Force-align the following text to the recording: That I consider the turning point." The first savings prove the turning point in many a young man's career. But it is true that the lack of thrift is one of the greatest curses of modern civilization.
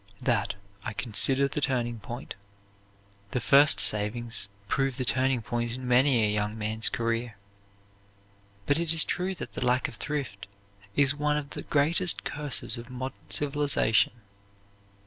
That 0.23 0.55
I 0.83 0.93
consider 0.93 1.47
the 1.47 1.61
turning 1.61 1.99
point." 1.99 2.33
The 3.33 3.39
first 3.39 3.79
savings 3.79 4.49
prove 4.67 4.97
the 4.97 5.05
turning 5.05 5.43
point 5.43 5.73
in 5.73 5.87
many 5.87 6.25
a 6.25 6.33
young 6.33 6.57
man's 6.57 6.89
career. 6.89 7.37
But 8.65 8.79
it 8.79 8.95
is 8.95 9.03
true 9.03 9.35
that 9.35 9.53
the 9.53 9.63
lack 9.63 9.87
of 9.87 9.97
thrift 9.97 10.47
is 10.95 11.13
one 11.13 11.37
of 11.37 11.51
the 11.51 11.61
greatest 11.61 12.23
curses 12.23 12.79
of 12.79 12.89
modern 12.89 13.29
civilization. 13.29 14.13